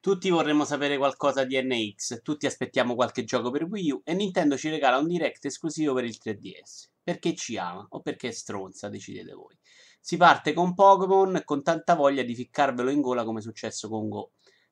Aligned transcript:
Tutti 0.00 0.30
vorremmo 0.30 0.64
sapere 0.64 0.96
qualcosa 0.96 1.42
di 1.42 1.60
NX, 1.60 2.22
tutti 2.22 2.46
aspettiamo 2.46 2.94
qualche 2.94 3.24
gioco 3.24 3.50
per 3.50 3.64
Wii 3.64 3.90
U 3.90 4.00
e 4.04 4.14
Nintendo 4.14 4.56
ci 4.56 4.70
regala 4.70 4.98
un 4.98 5.08
direct 5.08 5.44
esclusivo 5.44 5.92
per 5.92 6.04
il 6.04 6.16
3DS. 6.22 6.90
Perché 7.02 7.34
ci 7.34 7.56
ama 7.56 7.84
o 7.90 8.00
perché 8.00 8.28
è 8.28 8.30
stronza, 8.30 8.88
decidete 8.88 9.32
voi. 9.32 9.58
Si 10.00 10.16
parte 10.16 10.52
con 10.52 10.74
Pokémon 10.74 11.42
con 11.44 11.64
tanta 11.64 11.96
voglia 11.96 12.22
di 12.22 12.36
ficcarvelo 12.36 12.90
in 12.90 13.00
gola 13.00 13.24
come 13.24 13.40
è 13.40 13.42
successo 13.42 13.88
con 13.88 14.08
Go. 14.08 14.30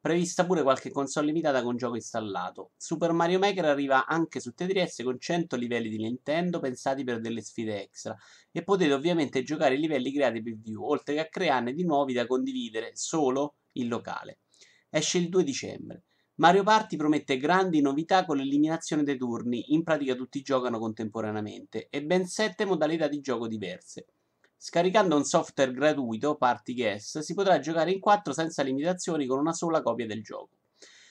Prevista 0.00 0.46
pure 0.46 0.62
qualche 0.62 0.92
console 0.92 1.26
limitata 1.26 1.64
con 1.64 1.76
gioco 1.76 1.96
installato. 1.96 2.70
Super 2.76 3.10
Mario 3.10 3.40
Maker 3.40 3.64
arriva 3.64 4.06
anche 4.06 4.38
su 4.38 4.52
3DS 4.56 5.02
con 5.02 5.18
100 5.18 5.56
livelli 5.56 5.88
di 5.88 5.98
Nintendo 5.98 6.60
pensati 6.60 7.02
per 7.02 7.18
delle 7.18 7.42
sfide 7.42 7.82
extra 7.82 8.16
e 8.52 8.62
potete 8.62 8.92
ovviamente 8.92 9.42
giocare 9.42 9.74
i 9.74 9.80
livelli 9.80 10.12
creati 10.12 10.40
per 10.40 10.54
View, 10.54 10.84
oltre 10.84 11.14
che 11.14 11.20
a 11.20 11.28
crearne 11.28 11.72
di 11.72 11.82
nuovi 11.82 12.12
da 12.12 12.24
condividere 12.24 12.92
solo 12.94 13.56
in 13.72 13.88
locale 13.88 14.38
esce 14.90 15.18
il 15.18 15.28
2 15.28 15.44
dicembre. 15.44 16.04
Mario 16.36 16.62
Party 16.62 16.96
promette 16.96 17.36
grandi 17.36 17.80
novità 17.80 18.24
con 18.24 18.36
l'eliminazione 18.36 19.02
dei 19.02 19.16
turni, 19.16 19.72
in 19.72 19.82
pratica 19.82 20.14
tutti 20.14 20.40
giocano 20.40 20.78
contemporaneamente, 20.78 21.88
e 21.90 22.04
ben 22.04 22.26
7 22.26 22.64
modalità 22.64 23.08
di 23.08 23.20
gioco 23.20 23.48
diverse. 23.48 24.06
Scaricando 24.56 25.16
un 25.16 25.24
software 25.24 25.72
gratuito, 25.72 26.36
Party 26.36 26.74
Guess, 26.74 27.18
si 27.20 27.34
potrà 27.34 27.58
giocare 27.60 27.90
in 27.90 28.00
4 28.00 28.32
senza 28.32 28.62
limitazioni 28.62 29.26
con 29.26 29.38
una 29.38 29.52
sola 29.52 29.82
copia 29.82 30.06
del 30.06 30.22
gioco. 30.22 30.58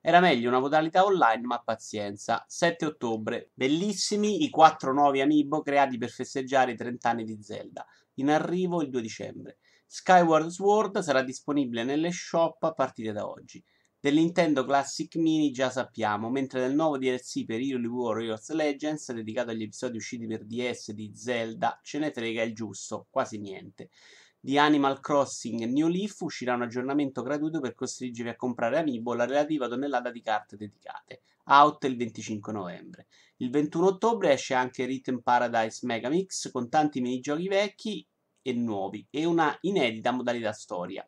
Era 0.00 0.20
meglio 0.20 0.48
una 0.48 0.60
modalità 0.60 1.04
online, 1.04 1.42
ma 1.42 1.60
pazienza. 1.60 2.44
7 2.46 2.86
ottobre. 2.86 3.50
Bellissimi 3.54 4.44
i 4.44 4.50
4 4.50 4.92
nuovi 4.92 5.20
amiibo 5.20 5.62
creati 5.62 5.98
per 5.98 6.10
festeggiare 6.10 6.72
i 6.72 6.76
30 6.76 7.10
anni 7.10 7.24
di 7.24 7.42
Zelda. 7.42 7.84
In 8.18 8.30
arrivo 8.30 8.82
il 8.82 8.90
2 8.90 9.00
dicembre. 9.00 9.58
Skyward 9.86 10.48
Sword 10.48 10.98
sarà 10.98 11.22
disponibile 11.22 11.84
nelle 11.84 12.10
shop 12.10 12.62
a 12.64 12.72
partire 12.72 13.12
da 13.12 13.28
oggi. 13.28 13.62
Del 14.00 14.14
Nintendo 14.14 14.64
Classic 14.64 15.14
Mini 15.16 15.50
già 15.50 15.70
sappiamo, 15.70 16.28
mentre 16.28 16.60
del 16.60 16.74
nuovo 16.74 16.98
DLC 16.98 17.44
per 17.44 17.60
Hyrule 17.60 17.86
Warriors 17.86 18.50
Legends, 18.50 19.12
dedicato 19.12 19.50
agli 19.50 19.62
episodi 19.62 19.96
usciti 19.96 20.26
per 20.26 20.44
DS 20.44 20.92
di 20.92 21.12
Zelda, 21.14 21.80
ce 21.82 21.98
ne 21.98 22.12
frega 22.12 22.42
il 22.42 22.54
giusto, 22.54 23.06
quasi 23.08 23.38
niente. 23.38 23.90
Di 24.40 24.56
Animal 24.56 25.00
Crossing 25.00 25.64
New 25.64 25.88
Leaf 25.88 26.20
uscirà 26.20 26.54
un 26.54 26.62
aggiornamento 26.62 27.22
gratuito 27.22 27.58
per 27.58 27.74
costringervi 27.74 28.30
a 28.30 28.36
comprare 28.36 28.78
Amiibo 28.78 29.12
la 29.12 29.26
relativa 29.26 29.66
tonnellata 29.66 30.12
di 30.12 30.22
carte 30.22 30.56
dedicate. 30.56 31.22
Out 31.46 31.82
il 31.84 31.96
25 31.96 32.52
novembre. 32.52 33.08
Il 33.38 33.50
21 33.50 33.86
ottobre 33.86 34.32
esce 34.32 34.54
anche 34.54 34.84
Rhythm 34.84 35.18
Paradise 35.18 35.84
Megamix 35.84 36.52
con 36.52 36.68
tanti 36.68 37.00
minigiochi 37.00 37.48
vecchi 37.48 38.06
e 38.40 38.52
nuovi 38.52 39.04
e 39.10 39.24
una 39.24 39.58
inedita 39.62 40.12
modalità 40.12 40.52
storia. 40.52 41.06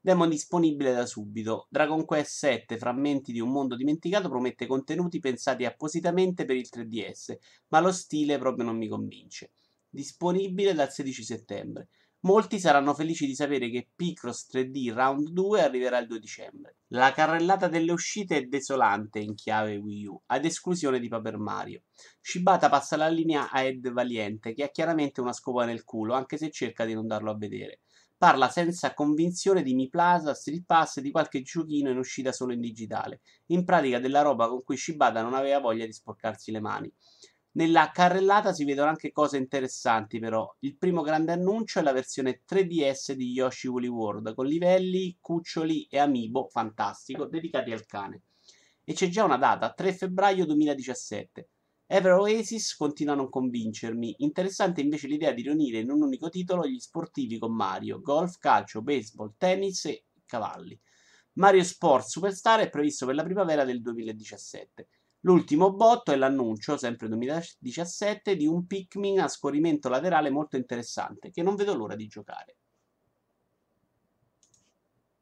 Demo 0.00 0.26
disponibile 0.26 0.92
da 0.92 1.06
subito. 1.06 1.68
Dragon 1.70 2.04
Quest 2.04 2.44
VII 2.44 2.76
Frammenti 2.76 3.30
di 3.30 3.38
un 3.38 3.52
mondo 3.52 3.76
dimenticato 3.76 4.28
promette 4.28 4.66
contenuti 4.66 5.20
pensati 5.20 5.64
appositamente 5.64 6.44
per 6.44 6.56
il 6.56 6.68
3DS, 6.68 7.36
ma 7.68 7.78
lo 7.78 7.92
stile 7.92 8.36
proprio 8.36 8.64
non 8.64 8.76
mi 8.76 8.88
convince. 8.88 9.52
Disponibile 9.88 10.74
dal 10.74 10.90
16 10.90 11.22
settembre. 11.22 11.88
Molti 12.24 12.58
saranno 12.58 12.94
felici 12.94 13.26
di 13.26 13.34
sapere 13.34 13.68
che 13.68 13.86
Picross 13.94 14.48
3D 14.50 14.94
Round 14.94 15.28
2 15.28 15.62
arriverà 15.62 15.98
il 15.98 16.06
2 16.06 16.18
dicembre. 16.18 16.76
La 16.88 17.12
carrellata 17.12 17.68
delle 17.68 17.92
uscite 17.92 18.38
è 18.38 18.42
desolante 18.44 19.18
in 19.18 19.34
chiave 19.34 19.76
Wii 19.76 20.06
U, 20.06 20.22
ad 20.28 20.46
esclusione 20.46 21.00
di 21.00 21.08
Paper 21.08 21.36
Mario. 21.36 21.82
Shibata 22.22 22.70
passa 22.70 22.96
la 22.96 23.08
linea 23.08 23.50
a 23.50 23.60
Ed 23.60 23.90
Valiente, 23.92 24.54
che 24.54 24.64
ha 24.64 24.70
chiaramente 24.70 25.20
una 25.20 25.34
scopa 25.34 25.66
nel 25.66 25.84
culo, 25.84 26.14
anche 26.14 26.38
se 26.38 26.50
cerca 26.50 26.86
di 26.86 26.94
non 26.94 27.06
darlo 27.06 27.30
a 27.30 27.36
vedere. 27.36 27.80
Parla 28.16 28.48
senza 28.48 28.94
convinzione 28.94 29.62
di 29.62 29.74
Mi 29.74 29.90
Plaza, 29.90 30.32
Street 30.32 30.64
Pass 30.64 30.96
e 30.96 31.02
di 31.02 31.10
qualche 31.10 31.42
giochino 31.42 31.90
in 31.90 31.98
uscita 31.98 32.32
solo 32.32 32.54
in 32.54 32.60
digitale. 32.60 33.20
In 33.48 33.66
pratica 33.66 33.98
della 33.98 34.22
roba 34.22 34.48
con 34.48 34.62
cui 34.62 34.78
Shibata 34.78 35.20
non 35.20 35.34
aveva 35.34 35.58
voglia 35.58 35.84
di 35.84 35.92
sporcarsi 35.92 36.50
le 36.52 36.60
mani. 36.60 36.90
Nella 37.56 37.92
carrellata 37.92 38.52
si 38.52 38.64
vedono 38.64 38.88
anche 38.88 39.12
cose 39.12 39.36
interessanti 39.36 40.18
però. 40.18 40.52
Il 40.60 40.76
primo 40.76 41.02
grande 41.02 41.30
annuncio 41.30 41.78
è 41.78 41.82
la 41.82 41.92
versione 41.92 42.42
3DS 42.48 43.12
di 43.12 43.30
Yoshi 43.30 43.68
Woolly 43.68 43.86
World 43.86 44.34
con 44.34 44.46
livelli, 44.46 45.16
cuccioli 45.20 45.86
e 45.88 45.98
amiibo, 45.98 46.48
fantastico, 46.48 47.26
dedicati 47.26 47.70
al 47.70 47.86
cane. 47.86 48.22
E 48.82 48.92
c'è 48.92 49.08
già 49.08 49.22
una 49.22 49.36
data, 49.36 49.72
3 49.72 49.94
febbraio 49.94 50.46
2017. 50.46 51.48
Ever 51.86 52.14
Oasis 52.14 52.74
continua 52.74 53.12
a 53.12 53.16
non 53.16 53.28
convincermi. 53.28 54.16
Interessante 54.18 54.80
invece 54.80 55.06
l'idea 55.06 55.30
di 55.30 55.42
riunire 55.42 55.78
in 55.78 55.92
un 55.92 56.02
unico 56.02 56.30
titolo 56.30 56.66
gli 56.66 56.80
sportivi 56.80 57.38
con 57.38 57.54
Mario, 57.54 58.00
golf, 58.00 58.38
calcio, 58.38 58.82
baseball, 58.82 59.34
tennis 59.38 59.84
e 59.84 60.06
cavalli. 60.26 60.76
Mario 61.34 61.62
Sports 61.62 62.10
Superstar 62.10 62.60
è 62.60 62.68
previsto 62.68 63.06
per 63.06 63.14
la 63.14 63.22
primavera 63.22 63.64
del 63.64 63.80
2017. 63.80 64.88
L'ultimo 65.26 65.74
botto 65.74 66.12
è 66.12 66.16
l'annuncio, 66.16 66.78
sempre 66.78 67.08
2017, 67.08 68.36
di 68.36 68.46
un 68.46 68.64
Pikmin 68.66 69.20
a 69.20 69.28
scorrimento 69.28 69.90
laterale 69.90 70.30
molto 70.30 70.56
interessante, 70.56 71.30
che 71.30 71.42
non 71.42 71.56
vedo 71.56 71.74
l'ora 71.74 71.94
di 71.94 72.06
giocare. 72.06 72.56